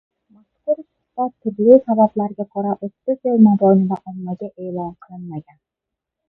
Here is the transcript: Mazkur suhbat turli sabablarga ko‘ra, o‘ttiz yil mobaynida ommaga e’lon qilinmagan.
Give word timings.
Mazkur 0.35 0.79
suhbat 0.85 1.35
turli 1.47 1.77
sabablarga 1.89 2.45
ko‘ra, 2.55 2.71
o‘ttiz 2.87 3.29
yil 3.29 3.45
mobaynida 3.49 4.01
ommaga 4.13 4.51
e’lon 4.65 4.91
qilinmagan. 5.07 5.61